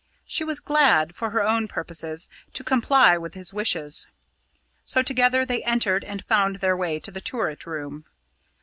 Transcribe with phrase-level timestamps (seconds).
[0.25, 4.07] She was glad, for her own purposes, to comply with his wishes.
[4.83, 8.05] So together they entered, and found their way to the turret room.